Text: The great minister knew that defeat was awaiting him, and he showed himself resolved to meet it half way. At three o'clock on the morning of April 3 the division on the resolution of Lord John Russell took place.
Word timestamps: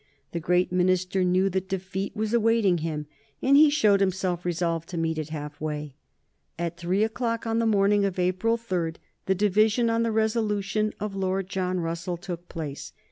The 0.31 0.39
great 0.39 0.71
minister 0.71 1.23
knew 1.23 1.47
that 1.51 1.69
defeat 1.69 2.15
was 2.15 2.33
awaiting 2.33 2.79
him, 2.79 3.05
and 3.39 3.55
he 3.55 3.69
showed 3.69 3.99
himself 3.99 4.43
resolved 4.45 4.89
to 4.89 4.97
meet 4.97 5.19
it 5.19 5.29
half 5.29 5.61
way. 5.61 5.93
At 6.57 6.75
three 6.75 7.03
o'clock 7.03 7.45
on 7.45 7.59
the 7.59 7.67
morning 7.67 8.03
of 8.03 8.17
April 8.17 8.57
3 8.57 8.93
the 9.27 9.35
division 9.35 9.91
on 9.91 10.01
the 10.01 10.11
resolution 10.11 10.91
of 10.99 11.15
Lord 11.15 11.47
John 11.49 11.79
Russell 11.81 12.17
took 12.17 12.49
place. 12.49 12.93